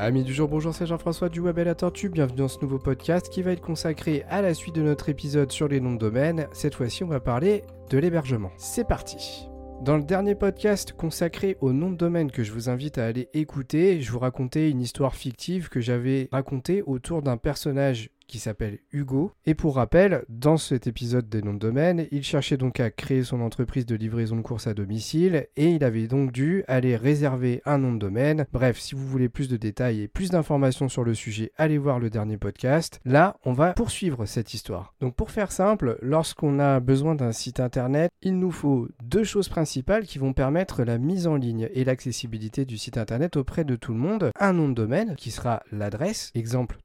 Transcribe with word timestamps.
Amis 0.00 0.22
du 0.22 0.32
jour, 0.32 0.46
bonjour, 0.46 0.72
c'est 0.72 0.86
Jean-François 0.86 1.28
du 1.28 1.40
Web 1.40 1.58
la 1.58 1.74
Tortue. 1.74 2.08
Bienvenue 2.08 2.36
dans 2.38 2.46
ce 2.46 2.60
nouveau 2.60 2.78
podcast 2.78 3.30
qui 3.30 3.42
va 3.42 3.50
être 3.50 3.60
consacré 3.60 4.24
à 4.28 4.42
la 4.42 4.54
suite 4.54 4.76
de 4.76 4.82
notre 4.82 5.08
épisode 5.08 5.50
sur 5.50 5.66
les 5.66 5.80
noms 5.80 5.94
de 5.94 5.98
domaine. 5.98 6.46
Cette 6.52 6.76
fois-ci, 6.76 7.02
on 7.02 7.08
va 7.08 7.18
parler 7.18 7.64
de 7.90 7.98
l'hébergement. 7.98 8.52
C'est 8.58 8.86
parti. 8.86 9.48
Dans 9.82 9.96
le 9.96 10.04
dernier 10.04 10.36
podcast 10.36 10.92
consacré 10.92 11.56
au 11.60 11.72
nom 11.72 11.90
de 11.90 11.96
domaine 11.96 12.30
que 12.30 12.44
je 12.44 12.52
vous 12.52 12.68
invite 12.68 12.98
à 12.98 13.06
aller 13.06 13.28
écouter, 13.34 14.00
je 14.00 14.12
vous 14.12 14.20
racontais 14.20 14.70
une 14.70 14.80
histoire 14.80 15.16
fictive 15.16 15.68
que 15.68 15.80
j'avais 15.80 16.28
racontée 16.30 16.82
autour 16.82 17.20
d'un 17.22 17.36
personnage 17.36 18.10
qui 18.28 18.38
s'appelle 18.38 18.78
Hugo. 18.92 19.32
Et 19.46 19.54
pour 19.54 19.76
rappel, 19.76 20.24
dans 20.28 20.58
cet 20.58 20.86
épisode 20.86 21.28
des 21.28 21.42
noms 21.42 21.54
de 21.54 21.58
domaine, 21.58 22.06
il 22.12 22.22
cherchait 22.22 22.56
donc 22.56 22.78
à 22.78 22.90
créer 22.90 23.24
son 23.24 23.40
entreprise 23.40 23.86
de 23.86 23.96
livraison 23.96 24.36
de 24.36 24.42
courses 24.42 24.66
à 24.66 24.74
domicile 24.74 25.48
et 25.56 25.70
il 25.70 25.82
avait 25.82 26.06
donc 26.06 26.30
dû 26.30 26.62
aller 26.68 26.94
réserver 26.94 27.62
un 27.64 27.78
nom 27.78 27.92
de 27.92 27.98
domaine. 27.98 28.46
Bref, 28.52 28.78
si 28.78 28.94
vous 28.94 29.06
voulez 29.06 29.28
plus 29.28 29.48
de 29.48 29.56
détails 29.56 30.02
et 30.02 30.08
plus 30.08 30.30
d'informations 30.30 30.88
sur 30.88 31.02
le 31.02 31.14
sujet, 31.14 31.50
allez 31.56 31.78
voir 31.78 31.98
le 31.98 32.10
dernier 32.10 32.36
podcast. 32.36 33.00
Là, 33.04 33.36
on 33.44 33.54
va 33.54 33.72
poursuivre 33.72 34.26
cette 34.26 34.54
histoire. 34.54 34.94
Donc 35.00 35.16
pour 35.16 35.30
faire 35.30 35.50
simple, 35.50 35.98
lorsqu'on 36.02 36.58
a 36.58 36.80
besoin 36.80 37.14
d'un 37.14 37.32
site 37.32 37.60
internet, 37.60 38.10
il 38.22 38.38
nous 38.38 38.50
faut 38.50 38.88
deux 39.02 39.24
choses 39.24 39.48
principales 39.48 40.04
qui 40.04 40.18
vont 40.18 40.34
permettre 40.34 40.84
la 40.84 40.98
mise 40.98 41.26
en 41.26 41.36
ligne 41.36 41.70
et 41.72 41.84
l'accessibilité 41.84 42.66
du 42.66 42.76
site 42.76 42.98
internet 42.98 43.36
auprès 43.38 43.64
de 43.64 43.76
tout 43.76 43.92
le 43.92 43.98
monde. 43.98 44.30
Un 44.38 44.52
nom 44.52 44.68
de 44.68 44.74
domaine 44.74 45.16
qui 45.16 45.30
sera 45.30 45.62
l'adresse, 45.72 46.30
exemple 46.34 46.78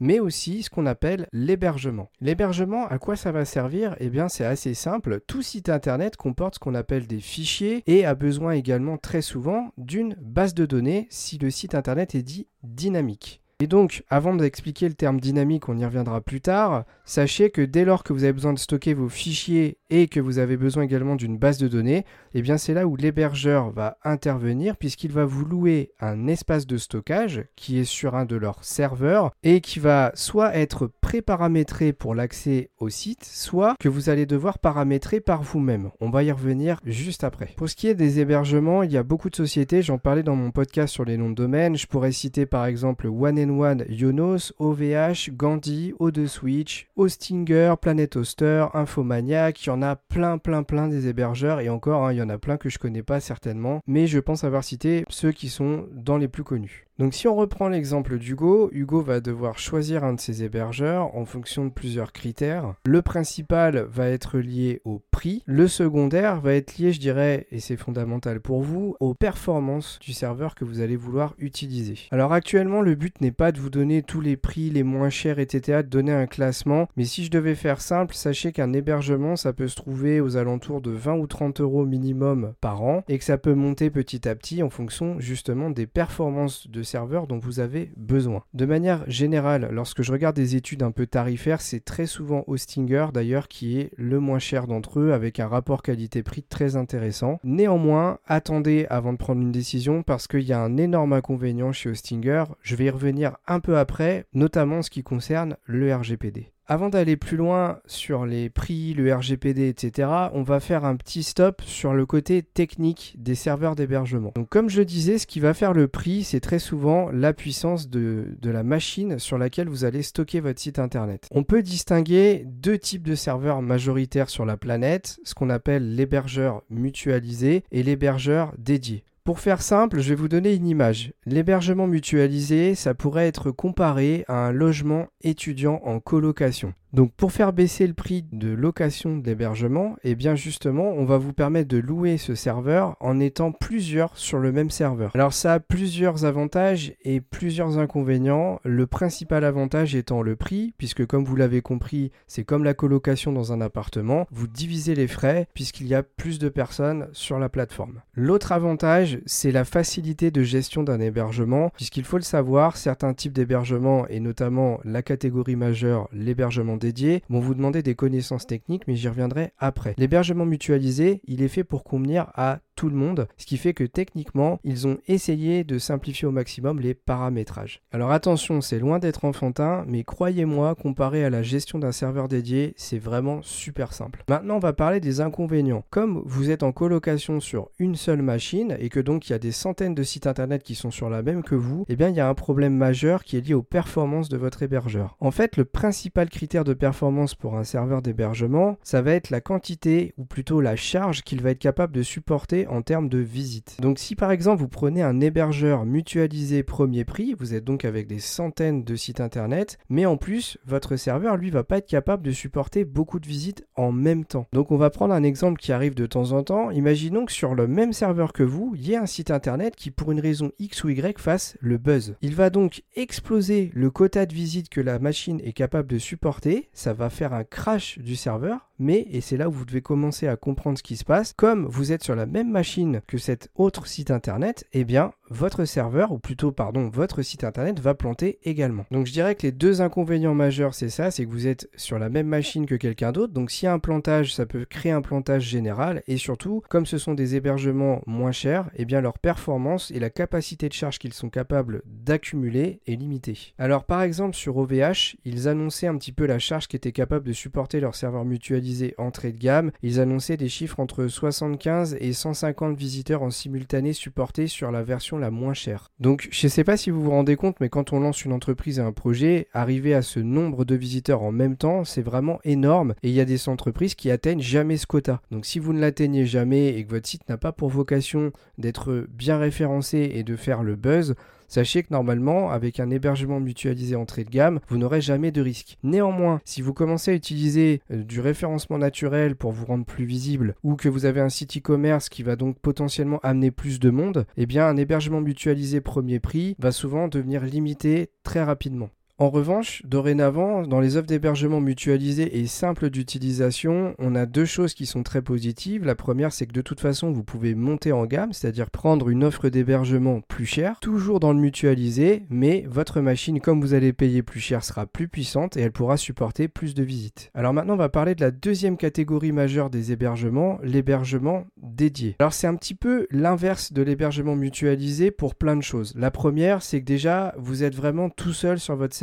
mais 0.00 0.20
aussi 0.20 0.62
ce 0.62 0.70
qu'on 0.70 0.86
appelle 0.86 1.28
l'hébergement. 1.32 2.10
L'hébergement, 2.20 2.86
à 2.88 2.98
quoi 2.98 3.16
ça 3.16 3.32
va 3.32 3.44
servir? 3.44 3.96
Eh 4.00 4.10
bien, 4.10 4.28
c'est 4.28 4.44
assez 4.44 4.74
simple. 4.74 5.20
Tout 5.26 5.42
site 5.42 5.68
internet 5.68 6.16
comporte 6.16 6.54
ce 6.54 6.58
qu'on 6.58 6.74
appelle 6.74 7.06
des 7.06 7.20
fichiers 7.20 7.82
et 7.86 8.04
a 8.04 8.14
besoin 8.14 8.52
également 8.52 8.98
très 8.98 9.22
souvent 9.22 9.72
d'une 9.78 10.16
base 10.20 10.54
de 10.54 10.66
données 10.66 11.06
si 11.10 11.38
le 11.38 11.50
site 11.50 11.74
internet 11.74 12.14
est 12.14 12.22
dit 12.22 12.48
dynamique. 12.62 13.42
Et 13.58 13.66
donc, 13.66 14.04
avant 14.10 14.34
d'expliquer 14.34 14.86
le 14.86 14.94
terme 14.94 15.18
dynamique, 15.18 15.70
on 15.70 15.78
y 15.78 15.84
reviendra 15.86 16.20
plus 16.20 16.42
tard, 16.42 16.84
sachez 17.06 17.48
que 17.48 17.62
dès 17.62 17.86
lors 17.86 18.04
que 18.04 18.12
vous 18.12 18.24
avez 18.24 18.34
besoin 18.34 18.52
de 18.52 18.58
stocker 18.58 18.92
vos 18.92 19.08
fichiers 19.08 19.78
et 19.88 20.08
que 20.08 20.20
vous 20.20 20.38
avez 20.38 20.58
besoin 20.58 20.82
également 20.82 21.16
d'une 21.16 21.38
base 21.38 21.56
de 21.56 21.66
données, 21.66 22.04
eh 22.34 22.42
bien 22.42 22.58
c'est 22.58 22.74
là 22.74 22.86
où 22.86 22.96
l'hébergeur 22.96 23.70
va 23.70 23.96
intervenir 24.04 24.76
puisqu'il 24.76 25.10
va 25.10 25.24
vous 25.24 25.46
louer 25.46 25.92
un 26.00 26.26
espace 26.26 26.66
de 26.66 26.76
stockage 26.76 27.44
qui 27.56 27.78
est 27.78 27.84
sur 27.84 28.14
un 28.14 28.26
de 28.26 28.36
leurs 28.36 28.62
serveurs 28.62 29.32
et 29.42 29.62
qui 29.62 29.78
va 29.78 30.12
soit 30.14 30.54
être 30.54 30.90
pré-paramétré 31.00 31.94
pour 31.94 32.14
l'accès 32.14 32.68
au 32.76 32.90
site, 32.90 33.24
soit 33.24 33.74
que 33.80 33.88
vous 33.88 34.10
allez 34.10 34.26
devoir 34.26 34.58
paramétrer 34.58 35.20
par 35.20 35.42
vous-même. 35.42 35.92
On 36.00 36.10
va 36.10 36.24
y 36.24 36.30
revenir 36.30 36.78
juste 36.84 37.24
après. 37.24 37.54
Pour 37.56 37.70
ce 37.70 37.76
qui 37.76 37.88
est 37.88 37.94
des 37.94 38.20
hébergements, 38.20 38.82
il 38.82 38.92
y 38.92 38.98
a 38.98 39.02
beaucoup 39.02 39.30
de 39.30 39.36
sociétés, 39.36 39.80
j'en 39.80 39.96
parlais 39.96 40.22
dans 40.22 40.36
mon 40.36 40.50
podcast 40.50 40.92
sur 40.92 41.06
les 41.06 41.16
noms 41.16 41.30
de 41.30 41.34
domaine, 41.34 41.76
je 41.76 41.86
pourrais 41.86 42.12
citer 42.12 42.44
par 42.44 42.66
exemple 42.66 43.06
One 43.06 43.45
One, 43.50 43.84
Yonos, 43.88 44.52
OVH, 44.58 45.30
Gandhi, 45.36 45.92
O2 45.98 46.26
Switch, 46.26 46.88
Hostinger, 46.96 47.74
Planet 47.80 48.16
Hoster, 48.16 48.66
Infomaniac, 48.74 49.64
il 49.64 49.68
y 49.68 49.70
en 49.70 49.82
a 49.82 49.96
plein 49.96 50.38
plein 50.38 50.62
plein 50.62 50.88
des 50.88 51.08
hébergeurs 51.08 51.60
et 51.60 51.68
encore 51.68 52.04
hein, 52.04 52.12
il 52.12 52.18
y 52.18 52.22
en 52.22 52.28
a 52.28 52.38
plein 52.38 52.56
que 52.56 52.68
je 52.68 52.78
connais 52.78 53.02
pas 53.02 53.20
certainement, 53.20 53.80
mais 53.86 54.06
je 54.06 54.18
pense 54.18 54.44
avoir 54.44 54.64
cité 54.64 55.04
ceux 55.08 55.32
qui 55.32 55.48
sont 55.48 55.86
dans 55.92 56.18
les 56.18 56.28
plus 56.28 56.44
connus. 56.44 56.85
Donc 56.98 57.12
si 57.12 57.28
on 57.28 57.36
reprend 57.36 57.68
l'exemple 57.68 58.18
d'Hugo, 58.18 58.70
Hugo 58.72 59.02
va 59.02 59.20
devoir 59.20 59.58
choisir 59.58 60.02
un 60.02 60.14
de 60.14 60.20
ses 60.20 60.42
hébergeurs 60.42 61.14
en 61.14 61.26
fonction 61.26 61.66
de 61.66 61.70
plusieurs 61.70 62.10
critères. 62.10 62.74
Le 62.86 63.02
principal 63.02 63.86
va 63.90 64.08
être 64.08 64.38
lié 64.38 64.80
au 64.86 65.02
prix, 65.10 65.42
le 65.44 65.68
secondaire 65.68 66.40
va 66.40 66.54
être 66.54 66.78
lié, 66.78 66.94
je 66.94 67.00
dirais, 67.00 67.48
et 67.50 67.60
c'est 67.60 67.76
fondamental 67.76 68.40
pour 68.40 68.62
vous, 68.62 68.96
aux 68.98 69.12
performances 69.12 69.98
du 70.00 70.14
serveur 70.14 70.54
que 70.54 70.64
vous 70.64 70.80
allez 70.80 70.96
vouloir 70.96 71.34
utiliser. 71.38 71.98
Alors 72.12 72.32
actuellement, 72.32 72.80
le 72.80 72.94
but 72.94 73.20
n'est 73.20 73.30
pas 73.30 73.52
de 73.52 73.60
vous 73.60 73.68
donner 73.68 74.02
tous 74.02 74.22
les 74.22 74.38
prix 74.38 74.70
les 74.70 74.82
moins 74.82 75.10
chers, 75.10 75.38
etc., 75.38 75.82
de 75.82 75.88
donner 75.88 76.12
un 76.12 76.26
classement, 76.26 76.88
mais 76.96 77.04
si 77.04 77.26
je 77.26 77.30
devais 77.30 77.54
faire 77.54 77.82
simple, 77.82 78.14
sachez 78.14 78.52
qu'un 78.52 78.72
hébergement, 78.72 79.36
ça 79.36 79.52
peut 79.52 79.68
se 79.68 79.76
trouver 79.76 80.22
aux 80.22 80.38
alentours 80.38 80.80
de 80.80 80.92
20 80.92 81.16
ou 81.16 81.26
30 81.26 81.60
euros 81.60 81.84
minimum 81.84 82.54
par 82.62 82.82
an, 82.82 83.04
et 83.06 83.18
que 83.18 83.24
ça 83.24 83.36
peut 83.36 83.54
monter 83.54 83.90
petit 83.90 84.26
à 84.26 84.34
petit 84.34 84.62
en 84.62 84.70
fonction 84.70 85.20
justement 85.20 85.68
des 85.68 85.86
performances 85.86 86.70
de 86.70 86.85
serveur 86.86 87.26
dont 87.26 87.38
vous 87.38 87.60
avez 87.60 87.92
besoin. 87.96 88.42
De 88.54 88.64
manière 88.64 89.04
générale, 89.08 89.68
lorsque 89.70 90.02
je 90.02 90.12
regarde 90.12 90.36
des 90.36 90.56
études 90.56 90.82
un 90.82 90.90
peu 90.90 91.06
tarifaires, 91.06 91.60
c'est 91.60 91.84
très 91.84 92.06
souvent 92.06 92.44
Hostinger 92.46 93.08
d'ailleurs 93.12 93.48
qui 93.48 93.78
est 93.78 93.90
le 93.96 94.20
moins 94.20 94.38
cher 94.38 94.66
d'entre 94.66 95.00
eux 95.00 95.12
avec 95.12 95.38
un 95.40 95.48
rapport 95.48 95.82
qualité-prix 95.82 96.42
très 96.42 96.76
intéressant. 96.76 97.38
Néanmoins, 97.44 98.18
attendez 98.26 98.86
avant 98.88 99.12
de 99.12 99.18
prendre 99.18 99.42
une 99.42 99.52
décision 99.52 100.02
parce 100.02 100.26
qu'il 100.26 100.42
y 100.42 100.52
a 100.52 100.60
un 100.60 100.76
énorme 100.78 101.12
inconvénient 101.12 101.72
chez 101.72 101.90
Hostinger. 101.90 102.44
Je 102.62 102.76
vais 102.76 102.86
y 102.86 102.90
revenir 102.90 103.36
un 103.46 103.60
peu 103.60 103.76
après, 103.76 104.26
notamment 104.32 104.78
en 104.78 104.82
ce 104.82 104.90
qui 104.90 105.02
concerne 105.02 105.56
le 105.64 105.94
RGPD. 105.94 106.52
Avant 106.68 106.88
d'aller 106.88 107.16
plus 107.16 107.36
loin 107.36 107.78
sur 107.86 108.26
les 108.26 108.50
prix, 108.50 108.92
le 108.92 109.14
RGPD, 109.14 109.68
etc., 109.68 110.08
on 110.32 110.42
va 110.42 110.58
faire 110.58 110.84
un 110.84 110.96
petit 110.96 111.22
stop 111.22 111.62
sur 111.62 111.92
le 111.92 112.06
côté 112.06 112.42
technique 112.42 113.14
des 113.18 113.36
serveurs 113.36 113.76
d'hébergement. 113.76 114.32
Donc 114.34 114.48
comme 114.48 114.68
je 114.68 114.82
disais, 114.82 115.18
ce 115.18 115.28
qui 115.28 115.38
va 115.38 115.54
faire 115.54 115.72
le 115.72 115.86
prix, 115.86 116.24
c'est 116.24 116.40
très 116.40 116.58
souvent 116.58 117.08
la 117.12 117.32
puissance 117.32 117.88
de, 117.88 118.36
de, 118.40 118.50
la 118.50 118.64
machine 118.64 119.20
sur 119.20 119.38
laquelle 119.38 119.68
vous 119.68 119.84
allez 119.84 120.02
stocker 120.02 120.40
votre 120.40 120.60
site 120.60 120.80
internet. 120.80 121.28
On 121.30 121.44
peut 121.44 121.62
distinguer 121.62 122.42
deux 122.46 122.78
types 122.78 123.06
de 123.06 123.14
serveurs 123.14 123.62
majoritaires 123.62 124.28
sur 124.28 124.44
la 124.44 124.56
planète, 124.56 125.20
ce 125.22 125.34
qu'on 125.34 125.50
appelle 125.50 125.94
l'hébergeur 125.94 126.62
mutualisé 126.68 127.62
et 127.70 127.84
l'hébergeur 127.84 128.52
dédié. 128.58 129.04
Pour 129.26 129.40
faire 129.40 129.60
simple, 129.60 130.02
je 130.02 130.10
vais 130.10 130.14
vous 130.14 130.28
donner 130.28 130.54
une 130.54 130.68
image. 130.68 131.12
L'hébergement 131.24 131.88
mutualisé, 131.88 132.76
ça 132.76 132.94
pourrait 132.94 133.26
être 133.26 133.50
comparé 133.50 134.24
à 134.28 134.46
un 134.46 134.52
logement 134.52 135.08
étudiant 135.20 135.80
en 135.82 135.98
colocation. 135.98 136.74
Donc 136.92 137.12
pour 137.12 137.32
faire 137.32 137.52
baisser 137.52 137.86
le 137.86 137.94
prix 137.94 138.24
de 138.32 138.48
location 138.48 139.16
d'hébergement, 139.16 139.96
et 140.02 140.12
eh 140.12 140.14
bien 140.14 140.34
justement, 140.34 140.90
on 140.90 141.04
va 141.04 141.18
vous 141.18 141.32
permettre 141.32 141.68
de 141.68 141.78
louer 141.78 142.16
ce 142.16 142.34
serveur 142.34 142.96
en 143.00 143.20
étant 143.20 143.52
plusieurs 143.52 144.16
sur 144.16 144.38
le 144.38 144.52
même 144.52 144.70
serveur. 144.70 145.10
Alors 145.14 145.32
ça 145.32 145.54
a 145.54 145.60
plusieurs 145.60 146.24
avantages 146.24 146.94
et 147.02 147.20
plusieurs 147.20 147.78
inconvénients. 147.78 148.60
Le 148.64 148.86
principal 148.86 149.44
avantage 149.44 149.94
étant 149.94 150.22
le 150.22 150.36
prix, 150.36 150.74
puisque 150.78 151.04
comme 151.06 151.24
vous 151.24 151.36
l'avez 151.36 151.60
compris, 151.60 152.12
c'est 152.26 152.44
comme 152.44 152.64
la 152.64 152.74
colocation 152.74 153.32
dans 153.32 153.52
un 153.52 153.60
appartement, 153.60 154.26
vous 154.30 154.46
divisez 154.46 154.94
les 154.94 155.08
frais 155.08 155.48
puisqu'il 155.54 155.88
y 155.88 155.94
a 155.94 156.02
plus 156.02 156.38
de 156.38 156.48
personnes 156.48 157.08
sur 157.12 157.38
la 157.38 157.48
plateforme. 157.48 158.00
L'autre 158.14 158.52
avantage, 158.52 159.18
c'est 159.26 159.52
la 159.52 159.64
facilité 159.64 160.30
de 160.30 160.42
gestion 160.42 160.82
d'un 160.82 161.00
hébergement, 161.00 161.70
puisqu'il 161.74 162.04
faut 162.04 162.16
le 162.16 162.22
savoir, 162.22 162.76
certains 162.76 163.14
types 163.14 163.32
d'hébergement 163.32 164.06
et 164.08 164.20
notamment 164.20 164.80
la 164.84 165.02
catégorie 165.02 165.56
majeure, 165.56 166.08
l'hébergement 166.12 166.75
dédiés 166.76 167.22
vont 167.28 167.40
vous 167.40 167.54
demander 167.54 167.82
des 167.82 167.94
connaissances 167.94 168.46
techniques, 168.46 168.86
mais 168.86 168.96
j'y 168.96 169.08
reviendrai 169.08 169.52
après. 169.58 169.94
L'hébergement 169.98 170.46
mutualisé, 170.46 171.20
il 171.24 171.42
est 171.42 171.48
fait 171.48 171.64
pour 171.64 171.84
convenir 171.84 172.30
à 172.34 172.60
tout 172.76 172.88
le 172.88 172.94
monde, 172.94 173.26
ce 173.38 173.46
qui 173.46 173.56
fait 173.56 173.74
que 173.74 173.84
techniquement, 173.84 174.60
ils 174.62 174.86
ont 174.86 174.98
essayé 175.08 175.64
de 175.64 175.78
simplifier 175.78 176.28
au 176.28 176.30
maximum 176.30 176.78
les 176.78 176.94
paramétrages. 176.94 177.82
Alors 177.90 178.12
attention, 178.12 178.60
c'est 178.60 178.78
loin 178.78 178.98
d'être 178.98 179.24
enfantin, 179.24 179.84
mais 179.88 180.04
croyez-moi, 180.04 180.74
comparé 180.74 181.24
à 181.24 181.30
la 181.30 181.42
gestion 181.42 181.78
d'un 181.78 181.92
serveur 181.92 182.28
dédié, 182.28 182.74
c'est 182.76 182.98
vraiment 182.98 183.40
super 183.42 183.92
simple. 183.92 184.22
Maintenant, 184.28 184.56
on 184.56 184.60
va 184.60 184.74
parler 184.74 185.00
des 185.00 185.20
inconvénients. 185.20 185.84
Comme 185.90 186.22
vous 186.26 186.50
êtes 186.50 186.62
en 186.62 186.72
colocation 186.72 187.40
sur 187.40 187.70
une 187.78 187.96
seule 187.96 188.22
machine 188.22 188.76
et 188.78 188.90
que 188.90 189.00
donc 189.00 189.28
il 189.28 189.32
y 189.32 189.34
a 189.34 189.38
des 189.38 189.52
centaines 189.52 189.94
de 189.94 190.02
sites 190.02 190.26
internet 190.26 190.62
qui 190.62 190.74
sont 190.74 190.90
sur 190.90 191.08
la 191.08 191.22
même 191.22 191.42
que 191.42 191.54
vous, 191.54 191.86
eh 191.88 191.96
bien 191.96 192.10
il 192.10 192.16
y 192.16 192.20
a 192.20 192.28
un 192.28 192.34
problème 192.34 192.76
majeur 192.76 193.24
qui 193.24 193.38
est 193.38 193.46
lié 193.46 193.54
aux 193.54 193.62
performances 193.62 194.28
de 194.28 194.36
votre 194.36 194.62
hébergeur. 194.62 195.16
En 195.20 195.30
fait, 195.30 195.56
le 195.56 195.64
principal 195.64 196.28
critère 196.28 196.64
de 196.64 196.74
performance 196.74 197.34
pour 197.34 197.56
un 197.56 197.64
serveur 197.64 198.02
d'hébergement, 198.02 198.76
ça 198.82 199.00
va 199.00 199.12
être 199.12 199.30
la 199.30 199.40
quantité 199.40 200.12
ou 200.18 200.26
plutôt 200.26 200.60
la 200.60 200.76
charge 200.76 201.22
qu'il 201.22 201.40
va 201.40 201.50
être 201.52 201.58
capable 201.58 201.94
de 201.94 202.02
supporter 202.02 202.65
en 202.68 202.82
termes 202.82 203.08
de 203.08 203.18
visites. 203.18 203.76
Donc 203.80 203.98
si 203.98 204.16
par 204.16 204.30
exemple 204.30 204.60
vous 204.60 204.68
prenez 204.68 205.02
un 205.02 205.20
hébergeur 205.20 205.84
mutualisé 205.84 206.62
premier 206.62 207.04
prix, 207.04 207.34
vous 207.38 207.54
êtes 207.54 207.64
donc 207.64 207.84
avec 207.84 208.06
des 208.06 208.18
centaines 208.18 208.84
de 208.84 208.96
sites 208.96 209.20
internet, 209.20 209.78
mais 209.88 210.06
en 210.06 210.16
plus 210.16 210.58
votre 210.66 210.96
serveur 210.96 211.36
lui 211.36 211.50
va 211.50 211.64
pas 211.64 211.78
être 211.78 211.88
capable 211.88 212.22
de 212.22 212.32
supporter 212.32 212.84
beaucoup 212.84 213.20
de 213.20 213.26
visites 213.26 213.66
en 213.74 213.92
même 213.92 214.24
temps. 214.24 214.46
Donc 214.52 214.70
on 214.70 214.76
va 214.76 214.90
prendre 214.90 215.14
un 215.14 215.22
exemple 215.22 215.60
qui 215.60 215.72
arrive 215.72 215.94
de 215.94 216.06
temps 216.06 216.32
en 216.32 216.42
temps. 216.42 216.70
Imaginons 216.70 217.24
que 217.24 217.32
sur 217.32 217.54
le 217.54 217.66
même 217.66 217.92
serveur 217.92 218.32
que 218.32 218.42
vous, 218.42 218.74
il 218.76 218.88
y 218.88 218.92
ait 218.92 218.96
un 218.96 219.06
site 219.06 219.30
internet 219.30 219.76
qui 219.76 219.90
pour 219.90 220.12
une 220.12 220.20
raison 220.20 220.52
X 220.58 220.84
ou 220.84 220.90
Y 220.90 221.18
fasse 221.18 221.56
le 221.60 221.78
buzz. 221.78 222.16
Il 222.22 222.34
va 222.34 222.50
donc 222.50 222.82
exploser 222.94 223.70
le 223.74 223.90
quota 223.90 224.26
de 224.26 224.34
visites 224.34 224.68
que 224.68 224.80
la 224.80 224.98
machine 224.98 225.40
est 225.44 225.52
capable 225.52 225.88
de 225.88 225.98
supporter, 225.98 226.68
ça 226.72 226.92
va 226.92 227.10
faire 227.10 227.32
un 227.32 227.44
crash 227.44 227.98
du 227.98 228.16
serveur, 228.16 228.65
mais, 228.78 229.06
et 229.10 229.20
c'est 229.20 229.36
là 229.36 229.48
où 229.48 229.52
vous 229.52 229.64
devez 229.64 229.82
commencer 229.82 230.28
à 230.28 230.36
comprendre 230.36 230.78
ce 230.78 230.82
qui 230.82 230.96
se 230.96 231.04
passe, 231.04 231.32
comme 231.32 231.66
vous 231.66 231.92
êtes 231.92 232.04
sur 232.04 232.14
la 232.14 232.26
même 232.26 232.50
machine 232.50 233.00
que 233.06 233.18
cet 233.18 233.50
autre 233.54 233.86
site 233.86 234.10
internet, 234.10 234.66
eh 234.72 234.84
bien, 234.84 235.12
votre 235.30 235.64
serveur, 235.64 236.12
ou 236.12 236.18
plutôt, 236.18 236.52
pardon, 236.52 236.88
votre 236.88 237.22
site 237.22 237.44
internet 237.44 237.80
va 237.80 237.94
planter 237.94 238.38
également. 238.44 238.86
Donc 238.90 239.06
je 239.06 239.12
dirais 239.12 239.34
que 239.34 239.42
les 239.42 239.52
deux 239.52 239.80
inconvénients 239.80 240.34
majeurs, 240.34 240.74
c'est 240.74 240.88
ça, 240.88 241.10
c'est 241.10 241.24
que 241.24 241.30
vous 241.30 241.46
êtes 241.46 241.68
sur 241.76 241.98
la 241.98 242.08
même 242.08 242.28
machine 242.28 242.66
que 242.66 242.74
quelqu'un 242.74 243.12
d'autre, 243.12 243.32
donc 243.32 243.50
s'il 243.50 243.66
y 243.66 243.68
a 243.68 243.72
un 243.72 243.78
plantage, 243.78 244.34
ça 244.34 244.46
peut 244.46 244.64
créer 244.64 244.92
un 244.92 245.02
plantage 245.02 245.42
général, 245.42 246.02
et 246.06 246.16
surtout, 246.16 246.62
comme 246.68 246.86
ce 246.86 246.98
sont 246.98 247.14
des 247.14 247.34
hébergements 247.34 248.02
moins 248.06 248.32
chers, 248.32 248.70
eh 248.76 248.84
bien 248.84 249.00
leur 249.00 249.18
performance 249.18 249.90
et 249.90 249.98
la 249.98 250.10
capacité 250.10 250.68
de 250.68 250.74
charge 250.74 250.98
qu'ils 250.98 251.12
sont 251.12 251.30
capables 251.30 251.82
d'accumuler 251.86 252.80
est 252.86 252.96
limitée. 252.96 253.54
Alors 253.58 253.84
par 253.84 254.02
exemple 254.02 254.36
sur 254.36 254.56
OVH, 254.56 255.16
ils 255.24 255.48
annonçaient 255.48 255.86
un 255.86 255.96
petit 255.96 256.12
peu 256.12 256.26
la 256.26 256.38
charge 256.38 256.68
qui 256.68 256.76
était 256.76 256.92
capable 256.92 257.26
de 257.26 257.32
supporter 257.32 257.80
leur 257.80 257.94
serveur 257.94 258.24
mutualisé 258.24 258.65
entrée 258.98 259.32
de 259.32 259.38
gamme, 259.38 259.70
ils 259.82 260.00
annonçaient 260.00 260.36
des 260.36 260.48
chiffres 260.48 260.80
entre 260.80 261.06
75 261.06 261.96
et 262.00 262.12
150 262.12 262.76
visiteurs 262.76 263.22
en 263.22 263.30
simultané 263.30 263.92
supportés 263.92 264.46
sur 264.46 264.70
la 264.70 264.82
version 264.82 265.18
la 265.18 265.30
moins 265.30 265.54
chère. 265.54 265.90
Donc 266.00 266.28
je 266.30 266.46
ne 266.46 266.50
sais 266.50 266.64
pas 266.64 266.76
si 266.76 266.90
vous 266.90 267.02
vous 267.02 267.10
rendez 267.10 267.36
compte, 267.36 267.60
mais 267.60 267.68
quand 267.68 267.92
on 267.92 268.00
lance 268.00 268.24
une 268.24 268.32
entreprise 268.32 268.78
et 268.78 268.82
un 268.82 268.92
projet, 268.92 269.48
arriver 269.52 269.94
à 269.94 270.02
ce 270.02 270.20
nombre 270.20 270.64
de 270.64 270.74
visiteurs 270.74 271.22
en 271.22 271.32
même 271.32 271.56
temps, 271.56 271.84
c'est 271.84 272.02
vraiment 272.02 272.40
énorme. 272.44 272.94
Et 273.02 273.08
il 273.08 273.14
y 273.14 273.20
a 273.20 273.24
des 273.24 273.48
entreprises 273.48 273.94
qui 273.94 274.10
atteignent 274.10 274.40
jamais 274.40 274.76
ce 274.76 274.86
quota. 274.86 275.20
Donc 275.30 275.46
si 275.46 275.58
vous 275.58 275.72
ne 275.72 275.80
l'atteignez 275.80 276.26
jamais 276.26 276.68
et 276.68 276.84
que 276.84 276.90
votre 276.90 277.08
site 277.08 277.28
n'a 277.28 277.38
pas 277.38 277.52
pour 277.52 277.68
vocation 277.68 278.32
d'être 278.58 279.06
bien 279.10 279.38
référencé 279.38 280.10
et 280.14 280.22
de 280.22 280.36
faire 280.36 280.62
le 280.62 280.76
buzz, 280.76 281.14
Sachez 281.48 281.82
que 281.82 281.92
normalement, 281.92 282.50
avec 282.50 282.80
un 282.80 282.90
hébergement 282.90 283.40
mutualisé 283.40 283.96
entrée 283.96 284.24
de 284.24 284.30
gamme, 284.30 284.60
vous 284.68 284.78
n'aurez 284.78 285.00
jamais 285.00 285.30
de 285.30 285.40
risque. 285.40 285.78
Néanmoins, 285.82 286.40
si 286.44 286.62
vous 286.62 286.74
commencez 286.74 287.10
à 287.10 287.14
utiliser 287.14 287.80
euh, 287.90 288.02
du 288.02 288.20
référencement 288.20 288.78
naturel 288.78 289.36
pour 289.36 289.52
vous 289.52 289.66
rendre 289.66 289.84
plus 289.84 290.04
visible 290.04 290.54
ou 290.62 290.76
que 290.76 290.88
vous 290.88 291.04
avez 291.04 291.20
un 291.20 291.28
site 291.28 291.56
e-commerce 291.58 292.08
qui 292.08 292.22
va 292.22 292.36
donc 292.36 292.58
potentiellement 292.58 293.20
amener 293.22 293.50
plus 293.50 293.78
de 293.78 293.90
monde, 293.90 294.26
eh 294.36 294.46
bien 294.46 294.66
un 294.66 294.76
hébergement 294.76 295.20
mutualisé 295.20 295.80
premier 295.80 296.20
prix 296.20 296.56
va 296.58 296.72
souvent 296.72 297.08
devenir 297.08 297.44
limité 297.44 298.10
très 298.22 298.42
rapidement. 298.42 298.90
En 299.18 299.30
revanche, 299.30 299.80
dorénavant, 299.86 300.66
dans 300.66 300.78
les 300.78 300.98
offres 300.98 301.06
d'hébergement 301.06 301.62
mutualisées 301.62 302.38
et 302.38 302.46
simples 302.46 302.90
d'utilisation, 302.90 303.94
on 303.98 304.14
a 304.14 304.26
deux 304.26 304.44
choses 304.44 304.74
qui 304.74 304.84
sont 304.84 305.02
très 305.02 305.22
positives. 305.22 305.86
La 305.86 305.94
première, 305.94 306.34
c'est 306.34 306.44
que 306.44 306.52
de 306.52 306.60
toute 306.60 306.80
façon, 306.80 307.10
vous 307.12 307.24
pouvez 307.24 307.54
monter 307.54 307.92
en 307.92 308.04
gamme, 308.04 308.34
c'est-à-dire 308.34 308.70
prendre 308.70 309.08
une 309.08 309.24
offre 309.24 309.48
d'hébergement 309.48 310.20
plus 310.28 310.44
chère, 310.44 310.80
toujours 310.80 311.18
dans 311.18 311.32
le 311.32 311.38
mutualisé, 311.38 312.24
mais 312.28 312.66
votre 312.68 313.00
machine, 313.00 313.40
comme 313.40 313.62
vous 313.62 313.72
allez 313.72 313.94
payer 313.94 314.22
plus 314.22 314.40
cher, 314.40 314.62
sera 314.62 314.84
plus 314.84 315.08
puissante 315.08 315.56
et 315.56 315.62
elle 315.62 315.72
pourra 315.72 315.96
supporter 315.96 316.48
plus 316.48 316.74
de 316.74 316.82
visites. 316.82 317.30
Alors 317.32 317.54
maintenant, 317.54 317.72
on 317.72 317.78
va 317.78 317.88
parler 317.88 318.14
de 318.14 318.20
la 318.20 318.30
deuxième 318.30 318.76
catégorie 318.76 319.32
majeure 319.32 319.70
des 319.70 319.92
hébergements, 319.92 320.58
l'hébergement 320.62 321.46
dédié. 321.56 322.16
Alors 322.18 322.34
c'est 322.34 322.48
un 322.48 322.54
petit 322.54 322.74
peu 322.74 323.06
l'inverse 323.10 323.72
de 323.72 323.80
l'hébergement 323.80 324.36
mutualisé 324.36 325.10
pour 325.10 325.36
plein 325.36 325.56
de 325.56 325.62
choses. 325.62 325.94
La 325.96 326.10
première, 326.10 326.60
c'est 326.60 326.80
que 326.80 326.84
déjà, 326.84 327.34
vous 327.38 327.64
êtes 327.64 327.74
vraiment 327.74 328.10
tout 328.10 328.34
seul 328.34 328.60
sur 328.60 328.76
votre 328.76 328.94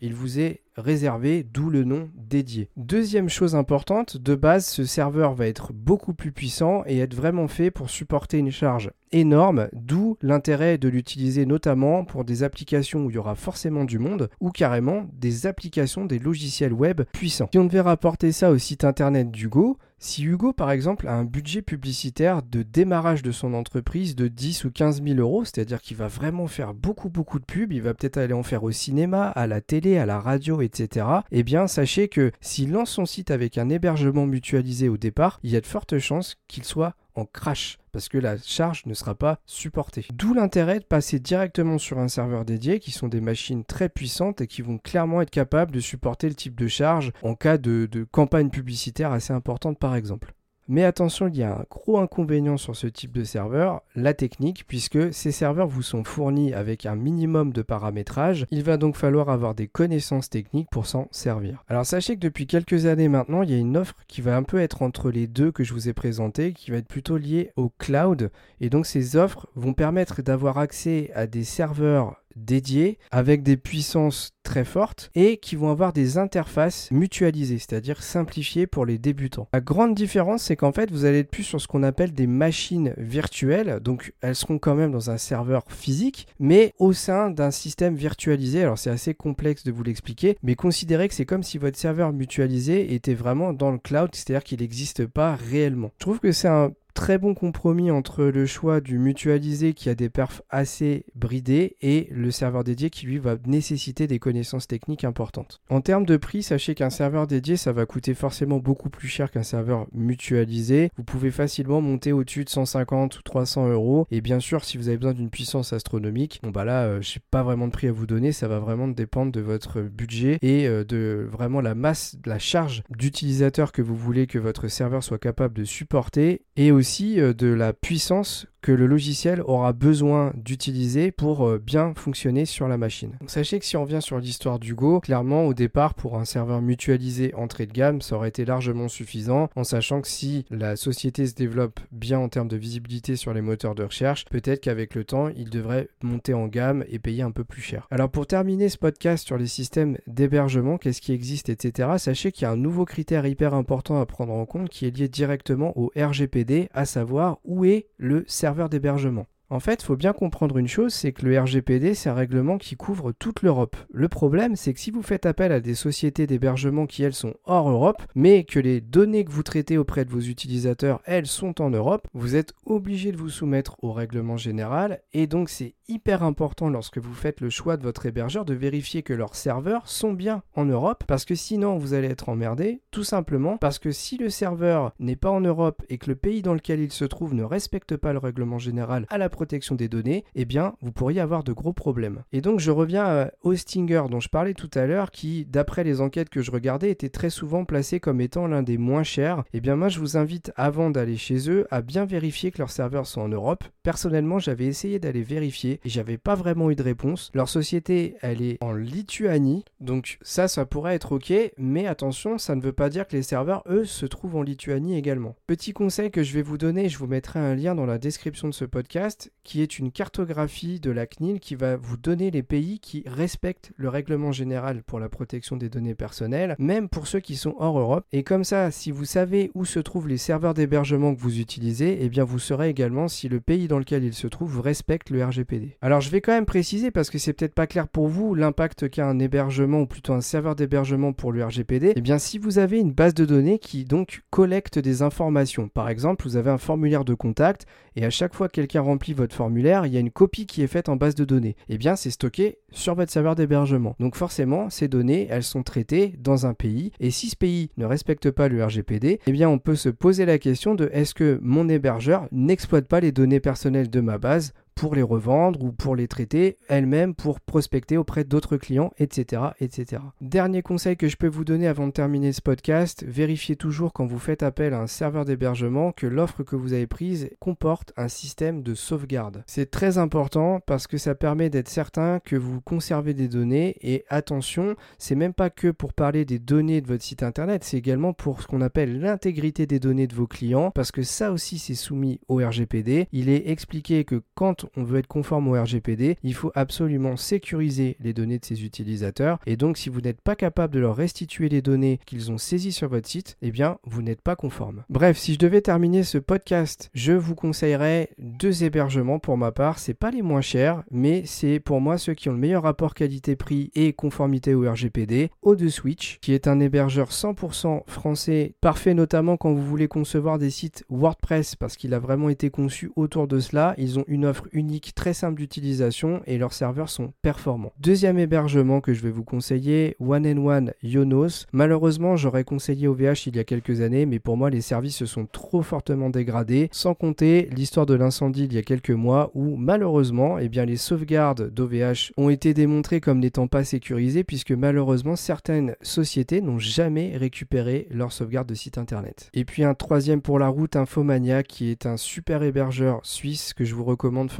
il 0.00 0.14
vous 0.14 0.40
est 0.40 0.62
réservé, 0.76 1.42
d'où 1.42 1.70
le 1.70 1.84
nom 1.84 2.08
dédié. 2.14 2.70
Deuxième 2.76 3.28
chose 3.28 3.54
importante, 3.54 4.16
de 4.16 4.34
base, 4.34 4.66
ce 4.66 4.84
serveur 4.84 5.34
va 5.34 5.46
être 5.46 5.72
beaucoup 5.72 6.14
plus 6.14 6.32
puissant 6.32 6.82
et 6.86 6.98
être 6.98 7.14
vraiment 7.14 7.48
fait 7.48 7.70
pour 7.70 7.90
supporter 7.90 8.38
une 8.38 8.50
charge 8.50 8.90
énorme, 9.12 9.68
d'où 9.72 10.16
l'intérêt 10.22 10.78
de 10.78 10.88
l'utiliser 10.88 11.46
notamment 11.46 12.04
pour 12.04 12.24
des 12.24 12.42
applications 12.42 13.04
où 13.04 13.10
il 13.10 13.14
y 13.14 13.18
aura 13.18 13.34
forcément 13.34 13.84
du 13.84 13.98
monde 13.98 14.30
ou 14.40 14.50
carrément 14.50 15.06
des 15.12 15.46
applications, 15.46 16.04
des 16.04 16.18
logiciels 16.18 16.72
web 16.72 17.02
puissants. 17.12 17.48
Si 17.52 17.58
on 17.58 17.64
devait 17.64 17.80
rapporter 17.80 18.32
ça 18.32 18.50
au 18.50 18.58
site 18.58 18.84
internet 18.84 19.30
d'Hugo, 19.30 19.78
si 20.02 20.24
Hugo, 20.24 20.54
par 20.54 20.70
exemple, 20.70 21.08
a 21.08 21.12
un 21.12 21.26
budget 21.26 21.60
publicitaire 21.60 22.42
de 22.42 22.62
démarrage 22.62 23.22
de 23.22 23.32
son 23.32 23.52
entreprise 23.52 24.16
de 24.16 24.28
10 24.28 24.64
ou 24.64 24.70
15 24.70 25.02
000 25.02 25.18
euros, 25.18 25.44
c'est-à-dire 25.44 25.82
qu'il 25.82 25.98
va 25.98 26.06
vraiment 26.06 26.46
faire 26.46 26.72
beaucoup, 26.72 27.10
beaucoup 27.10 27.38
de 27.38 27.44
pubs, 27.44 27.70
il 27.70 27.82
va 27.82 27.92
peut-être 27.92 28.16
aller 28.16 28.32
en 28.32 28.42
faire 28.42 28.64
au 28.64 28.70
cinéma, 28.70 29.26
à 29.26 29.46
la 29.46 29.60
télé, 29.60 29.98
à 29.98 30.06
la 30.06 30.18
radio, 30.18 30.62
etc., 30.62 31.06
eh 31.32 31.42
bien, 31.42 31.66
sachez 31.66 32.08
que 32.08 32.32
s'il 32.40 32.72
lance 32.72 32.92
son 32.92 33.04
site 33.04 33.30
avec 33.30 33.58
un 33.58 33.68
hébergement 33.68 34.24
mutualisé 34.24 34.88
au 34.88 34.96
départ, 34.96 35.38
il 35.42 35.50
y 35.50 35.56
a 35.56 35.60
de 35.60 35.66
fortes 35.66 35.98
chances 35.98 36.36
qu'il 36.48 36.64
soit 36.64 36.94
en 37.14 37.24
crash 37.24 37.78
parce 37.92 38.08
que 38.08 38.18
la 38.18 38.36
charge 38.38 38.86
ne 38.86 38.94
sera 38.94 39.14
pas 39.14 39.40
supportée. 39.46 40.06
D'où 40.12 40.34
l'intérêt 40.34 40.78
de 40.78 40.84
passer 40.84 41.18
directement 41.18 41.78
sur 41.78 41.98
un 41.98 42.08
serveur 42.08 42.44
dédié 42.44 42.78
qui 42.78 42.90
sont 42.92 43.08
des 43.08 43.20
machines 43.20 43.64
très 43.64 43.88
puissantes 43.88 44.40
et 44.40 44.46
qui 44.46 44.62
vont 44.62 44.78
clairement 44.78 45.20
être 45.22 45.30
capables 45.30 45.72
de 45.72 45.80
supporter 45.80 46.28
le 46.28 46.34
type 46.34 46.58
de 46.58 46.68
charge 46.68 47.12
en 47.22 47.34
cas 47.34 47.58
de, 47.58 47.88
campagne 48.10 48.50
publicitaire 48.50 49.12
assez 49.12 49.32
importante 49.32 49.78
par 49.78 49.94
exemple. 49.94 50.34
Mais 50.72 50.84
attention, 50.84 51.26
il 51.26 51.36
y 51.36 51.42
a 51.42 51.52
un 51.52 51.64
gros 51.68 51.98
inconvénient 51.98 52.56
sur 52.56 52.76
ce 52.76 52.86
type 52.86 53.10
de 53.10 53.24
serveur, 53.24 53.82
la 53.96 54.14
technique, 54.14 54.64
puisque 54.68 55.12
ces 55.12 55.32
serveurs 55.32 55.66
vous 55.66 55.82
sont 55.82 56.04
fournis 56.04 56.54
avec 56.54 56.86
un 56.86 56.94
minimum 56.94 57.52
de 57.52 57.62
paramétrage. 57.62 58.46
Il 58.52 58.62
va 58.62 58.76
donc 58.76 58.94
falloir 58.94 59.30
avoir 59.30 59.56
des 59.56 59.66
connaissances 59.66 60.30
techniques 60.30 60.70
pour 60.70 60.86
s'en 60.86 61.08
servir. 61.10 61.64
Alors 61.66 61.84
sachez 61.84 62.14
que 62.14 62.20
depuis 62.20 62.46
quelques 62.46 62.86
années 62.86 63.08
maintenant, 63.08 63.42
il 63.42 63.50
y 63.50 63.54
a 63.54 63.58
une 63.58 63.76
offre 63.76 63.96
qui 64.06 64.20
va 64.20 64.36
un 64.36 64.44
peu 64.44 64.60
être 64.60 64.82
entre 64.82 65.10
les 65.10 65.26
deux 65.26 65.50
que 65.50 65.64
je 65.64 65.74
vous 65.74 65.88
ai 65.88 65.92
présenté, 65.92 66.52
qui 66.52 66.70
va 66.70 66.76
être 66.76 66.86
plutôt 66.86 67.16
liée 67.16 67.50
au 67.56 67.70
cloud. 67.70 68.30
Et 68.60 68.70
donc 68.70 68.86
ces 68.86 69.16
offres 69.16 69.48
vont 69.56 69.74
permettre 69.74 70.22
d'avoir 70.22 70.56
accès 70.56 71.10
à 71.16 71.26
des 71.26 71.42
serveurs 71.42 72.19
dédiés 72.36 72.98
avec 73.10 73.42
des 73.42 73.56
puissances 73.56 74.32
très 74.42 74.64
fortes 74.64 75.10
et 75.14 75.36
qui 75.36 75.56
vont 75.56 75.70
avoir 75.70 75.92
des 75.92 76.18
interfaces 76.18 76.90
mutualisées, 76.90 77.58
c'est-à-dire 77.58 78.02
simplifiées 78.02 78.66
pour 78.66 78.86
les 78.86 78.98
débutants. 78.98 79.48
La 79.52 79.60
grande 79.60 79.94
différence, 79.94 80.44
c'est 80.44 80.56
qu'en 80.56 80.72
fait, 80.72 80.90
vous 80.90 81.04
allez 81.04 81.20
être 81.20 81.30
plus 81.30 81.42
sur 81.42 81.60
ce 81.60 81.68
qu'on 81.68 81.82
appelle 81.82 82.12
des 82.12 82.26
machines 82.26 82.94
virtuelles, 82.96 83.80
donc 83.80 84.12
elles 84.22 84.34
seront 84.34 84.58
quand 84.58 84.74
même 84.74 84.92
dans 84.92 85.10
un 85.10 85.18
serveur 85.18 85.64
physique, 85.68 86.26
mais 86.38 86.72
au 86.78 86.92
sein 86.92 87.30
d'un 87.30 87.50
système 87.50 87.94
virtualisé. 87.94 88.62
Alors 88.62 88.78
c'est 88.78 88.90
assez 88.90 89.14
complexe 89.14 89.64
de 89.64 89.72
vous 89.72 89.82
l'expliquer, 89.82 90.36
mais 90.42 90.54
considérez 90.54 91.08
que 91.08 91.14
c'est 91.14 91.26
comme 91.26 91.42
si 91.42 91.58
votre 91.58 91.78
serveur 91.78 92.12
mutualisé 92.12 92.94
était 92.94 93.14
vraiment 93.14 93.52
dans 93.52 93.70
le 93.70 93.78
cloud, 93.78 94.10
c'est-à-dire 94.12 94.44
qu'il 94.44 94.60
n'existe 94.60 95.06
pas 95.06 95.36
réellement. 95.36 95.92
Je 95.98 96.00
trouve 96.00 96.20
que 96.20 96.32
c'est 96.32 96.48
un 96.48 96.72
très 96.94 97.18
bon 97.18 97.34
compromis 97.34 97.90
entre 97.90 98.24
le 98.24 98.46
choix 98.46 98.80
du 98.80 98.98
mutualisé 98.98 99.72
qui 99.74 99.88
a 99.88 99.94
des 99.94 100.08
perfs 100.08 100.42
assez 100.50 101.04
bridés 101.14 101.76
et 101.80 102.08
le 102.10 102.30
serveur 102.30 102.64
dédié 102.64 102.90
qui 102.90 103.06
lui 103.06 103.18
va 103.18 103.36
nécessiter 103.46 104.06
des 104.06 104.18
connaissances 104.18 104.66
techniques 104.66 105.04
importantes. 105.04 105.60
En 105.70 105.80
termes 105.80 106.06
de 106.06 106.16
prix, 106.16 106.42
sachez 106.42 106.74
qu'un 106.74 106.90
serveur 106.90 107.26
dédié 107.26 107.56
ça 107.56 107.72
va 107.72 107.86
coûter 107.86 108.14
forcément 108.14 108.58
beaucoup 108.58 108.90
plus 108.90 109.08
cher 109.08 109.30
qu'un 109.30 109.42
serveur 109.42 109.86
mutualisé. 109.92 110.90
Vous 110.96 111.04
pouvez 111.04 111.30
facilement 111.30 111.80
monter 111.80 112.12
au-dessus 112.12 112.44
de 112.44 112.50
150 112.50 113.18
ou 113.18 113.22
300 113.22 113.68
euros 113.68 114.06
et 114.10 114.20
bien 114.20 114.40
sûr 114.40 114.64
si 114.64 114.78
vous 114.78 114.88
avez 114.88 114.96
besoin 114.96 115.14
d'une 115.14 115.30
puissance 115.30 115.72
astronomique, 115.72 116.40
bon 116.42 116.50
bah 116.50 116.64
là 116.64 116.84
euh, 116.84 117.02
je 117.02 117.18
n'ai 117.18 117.22
pas 117.30 117.42
vraiment 117.42 117.66
de 117.66 117.72
prix 117.72 117.88
à 117.88 117.92
vous 117.92 118.06
donner, 118.06 118.32
ça 118.32 118.48
va 118.48 118.58
vraiment 118.58 118.88
dépendre 118.88 119.32
de 119.32 119.40
votre 119.40 119.80
budget 119.80 120.38
et 120.42 120.66
euh, 120.66 120.84
de 120.84 121.26
vraiment 121.30 121.60
la 121.60 121.74
masse, 121.74 122.16
la 122.24 122.38
charge 122.38 122.82
d'utilisateurs 122.90 123.72
que 123.72 123.82
vous 123.82 123.96
voulez 123.96 124.26
que 124.26 124.38
votre 124.38 124.68
serveur 124.68 125.02
soit 125.02 125.18
capable 125.18 125.54
de 125.54 125.64
supporter 125.64 126.42
et 126.56 126.72
aussi 126.72 126.89
euh, 127.18 127.32
de 127.34 127.48
la 127.48 127.72
puissance 127.72 128.46
que 128.62 128.72
le 128.72 128.86
logiciel 128.86 129.42
aura 129.46 129.72
besoin 129.72 130.32
d'utiliser 130.34 131.10
pour 131.10 131.46
euh, 131.46 131.58
bien 131.58 131.94
fonctionner 131.94 132.44
sur 132.44 132.68
la 132.68 132.76
machine. 132.76 133.12
sachez 133.26 133.58
que 133.58 133.64
si 133.64 133.76
on 133.76 133.82
revient 133.82 134.02
sur 134.02 134.18
l'histoire 134.18 134.58
d'Hugo, 134.58 135.00
clairement 135.00 135.46
au 135.46 135.54
départ 135.54 135.94
pour 135.94 136.18
un 136.18 136.24
serveur 136.24 136.60
mutualisé 136.60 137.34
entrée 137.34 137.66
de 137.66 137.72
gamme, 137.72 138.02
ça 138.02 138.16
aurait 138.16 138.28
été 138.28 138.44
largement 138.44 138.88
suffisant 138.88 139.48
en 139.56 139.64
sachant 139.64 140.00
que 140.00 140.08
si 140.08 140.44
la 140.50 140.76
société 140.76 141.26
se 141.26 141.34
développe 141.34 141.80
bien 141.92 142.18
en 142.18 142.28
termes 142.28 142.48
de 142.48 142.56
visibilité 142.56 143.16
sur 143.16 143.32
les 143.32 143.40
moteurs 143.40 143.74
de 143.74 143.84
recherche, 143.84 144.24
peut-être 144.26 144.60
qu'avec 144.60 144.94
le 144.94 145.04
temps, 145.04 145.28
il 145.28 145.50
devrait 145.50 145.88
monter 146.02 146.34
en 146.34 146.46
gamme 146.46 146.84
et 146.88 146.98
payer 146.98 147.22
un 147.22 147.30
peu 147.30 147.44
plus 147.44 147.62
cher. 147.62 147.86
Alors 147.90 148.10
pour 148.10 148.26
terminer 148.26 148.68
ce 148.68 148.78
podcast 148.78 149.26
sur 149.26 149.38
les 149.38 149.46
systèmes 149.46 149.96
d'hébergement, 150.06 150.76
qu'est-ce 150.76 151.00
qui 151.00 151.12
existe, 151.12 151.48
etc., 151.48 151.90
sachez 151.98 152.32
qu'il 152.32 152.42
y 152.42 152.46
a 152.46 152.50
un 152.50 152.56
nouveau 152.56 152.84
critère 152.84 153.26
hyper 153.26 153.54
important 153.54 154.00
à 154.00 154.06
prendre 154.06 154.32
en 154.32 154.44
compte 154.46 154.68
qui 154.68 154.86
est 154.86 154.96
lié 154.96 155.08
directement 155.08 155.76
au 155.78 155.92
RGPD, 155.96 156.68
à 156.74 156.84
savoir 156.84 157.38
où 157.44 157.64
est 157.64 157.86
le 157.96 158.24
serveur 158.26 158.49
d'hébergement. 158.68 159.26
En 159.52 159.58
fait, 159.58 159.82
il 159.82 159.84
faut 159.84 159.96
bien 159.96 160.12
comprendre 160.12 160.58
une 160.58 160.68
chose, 160.68 160.94
c'est 160.94 161.10
que 161.10 161.26
le 161.26 161.36
RGPD, 161.36 161.94
c'est 161.94 162.08
un 162.08 162.14
règlement 162.14 162.56
qui 162.56 162.76
couvre 162.76 163.10
toute 163.10 163.42
l'Europe. 163.42 163.76
Le 163.92 164.08
problème, 164.08 164.54
c'est 164.54 164.72
que 164.72 164.78
si 164.78 164.92
vous 164.92 165.02
faites 165.02 165.26
appel 165.26 165.50
à 165.50 165.58
des 165.58 165.74
sociétés 165.74 166.28
d'hébergement 166.28 166.86
qui, 166.86 167.02
elles, 167.02 167.14
sont 167.14 167.34
hors 167.44 167.68
Europe, 167.68 168.00
mais 168.14 168.44
que 168.44 168.60
les 168.60 168.80
données 168.80 169.24
que 169.24 169.32
vous 169.32 169.42
traitez 169.42 169.76
auprès 169.76 170.04
de 170.04 170.10
vos 170.10 170.20
utilisateurs, 170.20 171.00
elles, 171.04 171.26
sont 171.26 171.60
en 171.60 171.70
Europe, 171.70 172.06
vous 172.14 172.36
êtes 172.36 172.54
obligé 172.64 173.10
de 173.10 173.16
vous 173.16 173.28
soumettre 173.28 173.76
au 173.82 173.92
règlement 173.92 174.36
général, 174.36 175.02
et 175.12 175.26
donc 175.26 175.48
c'est 175.48 175.74
hyper 175.88 176.22
important 176.22 176.68
lorsque 176.68 176.98
vous 176.98 177.14
faites 177.14 177.40
le 177.40 177.50
choix 177.50 177.76
de 177.76 177.82
votre 177.82 178.06
hébergeur 178.06 178.44
de 178.44 178.54
vérifier 178.54 179.02
que 179.02 179.12
leurs 179.12 179.34
serveurs 179.34 179.88
sont 179.88 180.12
bien 180.12 180.42
en 180.54 180.64
Europe, 180.64 181.02
parce 181.08 181.24
que 181.24 181.34
sinon 181.34 181.76
vous 181.76 181.94
allez 181.94 182.08
être 182.08 182.28
emmerdé, 182.28 182.82
tout 182.92 183.02
simplement 183.02 183.56
parce 183.56 183.80
que 183.80 183.90
si 183.90 184.16
le 184.16 184.30
serveur 184.30 184.92
n'est 185.00 185.16
pas 185.16 185.30
en 185.30 185.40
Europe 185.40 185.82
et 185.88 185.98
que 185.98 186.08
le 186.08 186.14
pays 186.14 186.42
dans 186.42 186.54
lequel 186.54 186.78
il 186.78 186.92
se 186.92 187.04
trouve 187.04 187.34
ne 187.34 187.42
respecte 187.42 187.96
pas 187.96 188.12
le 188.12 188.18
règlement 188.18 188.58
général 188.58 189.06
à 189.10 189.18
la 189.18 189.28
protection 189.40 189.74
des 189.74 189.88
données, 189.88 190.24
eh 190.34 190.44
bien, 190.44 190.74
vous 190.82 190.92
pourriez 190.92 191.18
avoir 191.18 191.44
de 191.44 191.54
gros 191.54 191.72
problèmes. 191.72 192.24
Et 192.30 192.42
donc, 192.42 192.60
je 192.60 192.70
reviens 192.70 193.04
à 193.04 193.30
Hostinger 193.42 194.02
dont 194.10 194.20
je 194.20 194.28
parlais 194.28 194.52
tout 194.52 194.68
à 194.74 194.84
l'heure, 194.84 195.10
qui, 195.10 195.46
d'après 195.46 195.82
les 195.82 196.02
enquêtes 196.02 196.28
que 196.28 196.42
je 196.42 196.50
regardais, 196.50 196.90
était 196.90 197.08
très 197.08 197.30
souvent 197.30 197.64
placé 197.64 198.00
comme 198.00 198.20
étant 198.20 198.46
l'un 198.46 198.62
des 198.62 198.76
moins 198.76 199.02
chers. 199.02 199.42
Eh 199.54 199.62
bien, 199.62 199.76
moi, 199.76 199.88
je 199.88 199.98
vous 199.98 200.18
invite, 200.18 200.52
avant 200.56 200.90
d'aller 200.90 201.16
chez 201.16 201.50
eux, 201.50 201.66
à 201.70 201.80
bien 201.80 202.04
vérifier 202.04 202.50
que 202.50 202.58
leurs 202.58 202.70
serveurs 202.70 203.06
sont 203.06 203.22
en 203.22 203.28
Europe. 203.30 203.64
Personnellement, 203.82 204.38
j'avais 204.38 204.66
essayé 204.66 204.98
d'aller 204.98 205.22
vérifier 205.22 205.80
et 205.86 205.88
j'avais 205.88 206.18
pas 206.18 206.34
vraiment 206.34 206.70
eu 206.70 206.76
de 206.76 206.82
réponse. 206.82 207.30
Leur 207.32 207.48
société, 207.48 208.16
elle 208.20 208.42
est 208.42 208.62
en 208.62 208.74
Lituanie, 208.74 209.64
donc 209.80 210.18
ça, 210.20 210.48
ça 210.48 210.66
pourrait 210.66 210.96
être 210.96 211.12
ok, 211.12 211.32
mais 211.56 211.86
attention, 211.86 212.36
ça 212.36 212.54
ne 212.54 212.60
veut 212.60 212.74
pas 212.74 212.90
dire 212.90 213.08
que 213.08 213.16
les 213.16 213.22
serveurs, 213.22 213.62
eux, 213.70 213.86
se 213.86 214.04
trouvent 214.04 214.36
en 214.36 214.42
Lituanie 214.42 214.98
également. 214.98 215.34
Petit 215.46 215.72
conseil 215.72 216.10
que 216.10 216.22
je 216.22 216.34
vais 216.34 216.42
vous 216.42 216.58
donner, 216.58 216.90
je 216.90 216.98
vous 216.98 217.06
mettrai 217.06 217.38
un 217.38 217.54
lien 217.54 217.74
dans 217.74 217.86
la 217.86 217.96
description 217.96 218.48
de 218.48 218.54
ce 218.54 218.66
podcast, 218.66 219.29
qui 219.42 219.62
est 219.62 219.78
une 219.78 219.90
cartographie 219.90 220.80
de 220.80 220.90
la 220.90 221.06
CNIL 221.06 221.40
qui 221.40 221.54
va 221.54 221.76
vous 221.76 221.96
donner 221.96 222.30
les 222.30 222.42
pays 222.42 222.78
qui 222.78 223.02
respectent 223.06 223.72
le 223.76 223.88
règlement 223.88 224.32
général 224.32 224.82
pour 224.82 225.00
la 225.00 225.08
protection 225.08 225.56
des 225.56 225.68
données 225.68 225.94
personnelles, 225.94 226.54
même 226.58 226.88
pour 226.88 227.06
ceux 227.06 227.20
qui 227.20 227.36
sont 227.36 227.54
hors 227.58 227.78
Europe. 227.78 228.04
Et 228.12 228.22
comme 228.22 228.44
ça, 228.44 228.70
si 228.70 228.90
vous 228.90 229.04
savez 229.04 229.50
où 229.54 229.64
se 229.64 229.80
trouvent 229.80 230.08
les 230.08 230.18
serveurs 230.18 230.54
d'hébergement 230.54 231.14
que 231.14 231.20
vous 231.20 231.40
utilisez, 231.40 231.98
eh 232.00 232.08
bien 232.08 232.24
vous 232.24 232.38
saurez 232.38 232.68
également 232.68 233.08
si 233.08 233.28
le 233.28 233.40
pays 233.40 233.68
dans 233.68 233.78
lequel 233.78 234.04
ils 234.04 234.14
se 234.14 234.26
trouvent 234.26 234.60
respecte 234.60 235.10
le 235.10 235.24
RGPD. 235.24 235.76
Alors 235.80 236.00
je 236.00 236.10
vais 236.10 236.20
quand 236.20 236.32
même 236.32 236.46
préciser 236.46 236.90
parce 236.90 237.10
que 237.10 237.18
c'est 237.18 237.32
peut-être 237.32 237.54
pas 237.54 237.66
clair 237.66 237.88
pour 237.88 238.08
vous 238.08 238.34
l'impact 238.34 238.88
qu'a 238.88 239.06
un 239.06 239.18
hébergement 239.18 239.80
ou 239.80 239.86
plutôt 239.86 240.12
un 240.12 240.20
serveur 240.20 240.54
d'hébergement 240.54 241.12
pour 241.12 241.32
le 241.32 241.44
RGPD. 241.44 241.94
Eh 241.96 242.00
bien 242.00 242.18
si 242.18 242.38
vous 242.38 242.58
avez 242.58 242.78
une 242.78 242.92
base 242.92 243.14
de 243.14 243.24
données 243.24 243.58
qui 243.58 243.84
donc 243.84 244.22
collecte 244.30 244.78
des 244.78 245.02
informations, 245.02 245.68
par 245.68 245.88
exemple 245.88 246.24
vous 246.24 246.36
avez 246.36 246.50
un 246.50 246.58
formulaire 246.58 247.04
de 247.04 247.14
contact 247.14 247.66
et 247.96 248.04
à 248.04 248.10
chaque 248.10 248.34
fois 248.34 248.48
que 248.48 248.54
quelqu'un 248.54 248.82
remplit 248.82 249.14
votre 249.20 249.36
formulaire, 249.36 249.84
il 249.84 249.92
y 249.92 249.96
a 249.96 250.00
une 250.00 250.10
copie 250.10 250.46
qui 250.46 250.62
est 250.62 250.66
faite 250.66 250.88
en 250.88 250.96
base 250.96 251.14
de 251.14 251.24
données. 251.24 251.54
Eh 251.68 251.76
bien 251.76 251.94
c'est 251.94 252.10
stocké 252.10 252.58
sur 252.72 252.94
votre 252.94 253.12
serveur 253.12 253.34
d'hébergement. 253.34 253.94
Donc 254.00 254.16
forcément 254.16 254.70
ces 254.70 254.88
données 254.88 255.28
elles 255.30 255.42
sont 255.42 255.62
traitées 255.62 256.14
dans 256.18 256.46
un 256.46 256.54
pays 256.54 256.90
et 257.00 257.10
si 257.10 257.28
ce 257.28 257.36
pays 257.36 257.70
ne 257.76 257.84
respecte 257.84 258.30
pas 258.30 258.48
le 258.48 258.64
RGPD, 258.64 259.20
eh 259.26 259.32
bien 259.32 259.48
on 259.48 259.58
peut 259.58 259.76
se 259.76 259.90
poser 259.90 260.24
la 260.24 260.38
question 260.38 260.74
de 260.74 260.88
est-ce 260.92 261.14
que 261.14 261.38
mon 261.42 261.68
hébergeur 261.68 262.26
n'exploite 262.32 262.88
pas 262.88 263.00
les 263.00 263.12
données 263.12 263.40
personnelles 263.40 263.90
de 263.90 264.00
ma 264.00 264.16
base 264.16 264.54
pour 264.80 264.94
les 264.94 265.02
revendre 265.02 265.62
ou 265.62 265.72
pour 265.72 265.94
les 265.94 266.08
traiter 266.08 266.56
elle-même 266.66 267.14
pour 267.14 267.38
prospecter 267.40 267.98
auprès 267.98 268.24
d'autres 268.24 268.56
clients, 268.56 268.92
etc., 268.96 269.42
etc. 269.60 270.00
Dernier 270.22 270.62
conseil 270.62 270.96
que 270.96 271.06
je 271.06 271.18
peux 271.18 271.28
vous 271.28 271.44
donner 271.44 271.66
avant 271.66 271.86
de 271.86 271.92
terminer 271.92 272.32
ce 272.32 272.40
podcast, 272.40 273.04
vérifiez 273.06 273.56
toujours 273.56 273.92
quand 273.92 274.06
vous 274.06 274.18
faites 274.18 274.42
appel 274.42 274.72
à 274.72 274.80
un 274.80 274.86
serveur 274.86 275.26
d'hébergement 275.26 275.92
que 275.92 276.06
l'offre 276.06 276.44
que 276.44 276.56
vous 276.56 276.72
avez 276.72 276.86
prise 276.86 277.28
comporte 277.40 277.92
un 277.98 278.08
système 278.08 278.62
de 278.62 278.74
sauvegarde. 278.74 279.44
C'est 279.46 279.70
très 279.70 279.98
important 279.98 280.60
parce 280.64 280.86
que 280.86 280.96
ça 280.96 281.14
permet 281.14 281.50
d'être 281.50 281.68
certain 281.68 282.18
que 282.18 282.36
vous 282.36 282.62
conservez 282.62 283.12
des 283.12 283.28
données 283.28 283.76
et 283.82 284.06
attention, 284.08 284.76
c'est 284.96 285.14
même 285.14 285.34
pas 285.34 285.50
que 285.50 285.68
pour 285.68 285.92
parler 285.92 286.24
des 286.24 286.38
données 286.38 286.80
de 286.80 286.86
votre 286.86 287.04
site 287.04 287.22
internet, 287.22 287.64
c'est 287.64 287.76
également 287.76 288.14
pour 288.14 288.40
ce 288.40 288.46
qu'on 288.46 288.62
appelle 288.62 288.98
l'intégrité 288.98 289.66
des 289.66 289.78
données 289.78 290.06
de 290.06 290.14
vos 290.14 290.26
clients 290.26 290.70
parce 290.70 290.90
que 290.90 291.02
ça 291.02 291.32
aussi 291.32 291.58
c'est 291.58 291.74
soumis 291.74 292.18
au 292.28 292.36
RGPD. 292.36 293.08
Il 293.12 293.28
est 293.28 293.50
expliqué 293.50 294.06
que 294.06 294.22
quand 294.34 294.69
on 294.76 294.84
veut 294.84 294.98
être 294.98 295.06
conforme 295.06 295.48
au 295.48 295.60
RGPD, 295.60 296.16
il 296.22 296.34
faut 296.34 296.52
absolument 296.54 297.16
sécuriser 297.16 297.96
les 298.00 298.12
données 298.12 298.38
de 298.38 298.44
ses 298.44 298.64
utilisateurs. 298.64 299.38
Et 299.46 299.56
donc, 299.56 299.76
si 299.76 299.88
vous 299.88 300.00
n'êtes 300.00 300.20
pas 300.20 300.36
capable 300.36 300.74
de 300.74 300.80
leur 300.80 300.96
restituer 300.96 301.48
les 301.48 301.62
données 301.62 302.00
qu'ils 302.06 302.30
ont 302.30 302.38
saisies 302.38 302.72
sur 302.72 302.88
votre 302.88 303.08
site, 303.08 303.36
eh 303.42 303.50
bien, 303.50 303.78
vous 303.84 304.02
n'êtes 304.02 304.20
pas 304.20 304.36
conforme. 304.36 304.84
Bref, 304.88 305.18
si 305.18 305.34
je 305.34 305.38
devais 305.38 305.60
terminer 305.60 306.02
ce 306.02 306.18
podcast, 306.18 306.90
je 306.94 307.12
vous 307.12 307.34
conseillerais 307.34 308.10
deux 308.18 308.64
hébergements 308.64 309.18
pour 309.18 309.36
ma 309.36 309.52
part. 309.52 309.78
C'est 309.78 309.94
pas 309.94 310.10
les 310.10 310.22
moins 310.22 310.40
chers, 310.40 310.82
mais 310.90 311.22
c'est 311.26 311.60
pour 311.60 311.80
moi 311.80 311.98
ceux 311.98 312.14
qui 312.14 312.28
ont 312.28 312.32
le 312.32 312.38
meilleur 312.38 312.62
rapport 312.62 312.94
qualité-prix 312.94 313.70
et 313.74 313.92
conformité 313.92 314.54
au 314.54 314.70
RGPD. 314.70 315.30
O2Switch, 315.44 316.18
qui 316.20 316.32
est 316.32 316.48
un 316.48 316.60
hébergeur 316.60 317.10
100% 317.10 317.82
français, 317.86 318.54
parfait 318.60 318.94
notamment 318.94 319.36
quand 319.36 319.52
vous 319.52 319.64
voulez 319.64 319.88
concevoir 319.88 320.38
des 320.38 320.50
sites 320.50 320.84
WordPress 320.88 321.56
parce 321.56 321.76
qu'il 321.76 321.94
a 321.94 321.98
vraiment 321.98 322.28
été 322.28 322.50
conçu 322.50 322.90
autour 322.96 323.28
de 323.28 323.40
cela. 323.40 323.74
Ils 323.78 323.98
ont 323.98 324.04
une 324.08 324.24
offre 324.24 324.48
unique, 324.52 324.94
très 324.94 325.14
simple 325.14 325.38
d'utilisation 325.38 326.22
et 326.26 326.38
leurs 326.38 326.52
serveurs 326.52 326.88
sont 326.88 327.12
performants. 327.22 327.72
Deuxième 327.80 328.18
hébergement 328.18 328.80
que 328.80 328.92
je 328.92 329.02
vais 329.02 329.10
vous 329.10 329.24
conseiller, 329.24 329.96
One 330.00 330.26
and 330.26 330.46
One 330.46 330.72
Yonos. 330.82 331.46
Malheureusement, 331.52 332.16
j'aurais 332.16 332.44
conseillé 332.44 332.88
OVH 332.88 333.26
il 333.26 333.36
y 333.36 333.38
a 333.38 333.44
quelques 333.44 333.80
années, 333.80 334.06
mais 334.06 334.18
pour 334.18 334.36
moi, 334.36 334.50
les 334.50 334.60
services 334.60 334.96
se 334.96 335.06
sont 335.06 335.26
trop 335.26 335.62
fortement 335.62 336.10
dégradés. 336.10 336.68
Sans 336.72 336.94
compter 336.94 337.48
l'histoire 337.52 337.86
de 337.86 337.94
l'incendie 337.94 338.44
il 338.44 338.52
y 338.52 338.58
a 338.58 338.62
quelques 338.62 338.90
mois 338.90 339.30
où 339.34 339.56
malheureusement, 339.56 340.38
eh 340.38 340.48
bien, 340.48 340.64
les 340.64 340.76
sauvegardes 340.76 341.50
d'OVH 341.50 342.12
ont 342.16 342.30
été 342.30 342.54
démontrées 342.54 343.00
comme 343.00 343.20
n'étant 343.20 343.46
pas 343.46 343.64
sécurisées 343.64 344.24
puisque 344.24 344.52
malheureusement 344.52 345.16
certaines 345.16 345.76
sociétés 345.82 346.40
n'ont 346.40 346.58
jamais 346.58 347.16
récupéré 347.16 347.86
leur 347.90 348.12
sauvegarde 348.12 348.48
de 348.48 348.54
site 348.54 348.78
internet. 348.78 349.30
Et 349.34 349.44
puis 349.44 349.64
un 349.64 349.74
troisième 349.74 350.22
pour 350.22 350.38
la 350.38 350.48
route, 350.48 350.76
Infomania, 350.76 351.42
qui 351.42 351.70
est 351.70 351.86
un 351.86 351.96
super 351.96 352.42
hébergeur 352.42 353.00
suisse 353.02 353.54
que 353.54 353.64
je 353.64 353.74
vous 353.74 353.84
recommande 353.84 354.30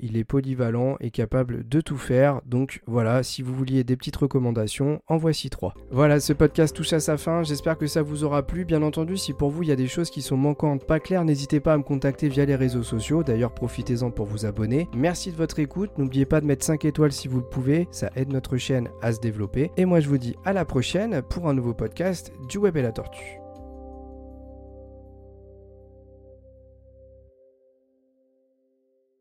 il 0.00 0.16
est 0.16 0.24
polyvalent 0.24 0.96
et 1.00 1.10
capable 1.10 1.68
de 1.68 1.80
tout 1.80 1.96
faire. 1.96 2.40
Donc 2.46 2.80
voilà, 2.86 3.22
si 3.22 3.42
vous 3.42 3.54
vouliez 3.54 3.84
des 3.84 3.96
petites 3.96 4.16
recommandations, 4.16 5.00
en 5.06 5.16
voici 5.16 5.50
trois. 5.50 5.74
Voilà, 5.90 6.20
ce 6.20 6.32
podcast 6.32 6.74
touche 6.74 6.92
à 6.92 7.00
sa 7.00 7.16
fin. 7.16 7.42
J'espère 7.42 7.78
que 7.78 7.86
ça 7.86 8.02
vous 8.02 8.24
aura 8.24 8.44
plu. 8.44 8.64
Bien 8.64 8.82
entendu, 8.82 9.16
si 9.16 9.32
pour 9.32 9.50
vous 9.50 9.62
il 9.62 9.68
y 9.68 9.72
a 9.72 9.76
des 9.76 9.88
choses 9.88 10.10
qui 10.10 10.22
sont 10.22 10.36
manquantes, 10.36 10.86
pas 10.86 11.00
claires, 11.00 11.24
n'hésitez 11.24 11.60
pas 11.60 11.74
à 11.74 11.78
me 11.78 11.82
contacter 11.82 12.28
via 12.28 12.44
les 12.44 12.56
réseaux 12.56 12.82
sociaux. 12.82 13.22
D'ailleurs, 13.22 13.54
profitez-en 13.54 14.10
pour 14.10 14.26
vous 14.26 14.46
abonner. 14.46 14.88
Merci 14.94 15.30
de 15.30 15.36
votre 15.36 15.58
écoute. 15.58 15.90
N'oubliez 15.98 16.26
pas 16.26 16.40
de 16.40 16.46
mettre 16.46 16.64
5 16.64 16.84
étoiles 16.84 17.12
si 17.12 17.28
vous 17.28 17.38
le 17.38 17.46
pouvez. 17.46 17.88
Ça 17.90 18.10
aide 18.16 18.32
notre 18.32 18.56
chaîne 18.56 18.88
à 19.02 19.12
se 19.12 19.20
développer. 19.20 19.70
Et 19.76 19.84
moi, 19.84 20.00
je 20.00 20.08
vous 20.08 20.18
dis 20.18 20.36
à 20.44 20.52
la 20.52 20.64
prochaine 20.64 21.22
pour 21.22 21.48
un 21.48 21.54
nouveau 21.54 21.74
podcast 21.74 22.32
du 22.48 22.58
Web 22.58 22.76
et 22.76 22.82
la 22.82 22.92
Tortue. 22.92 23.45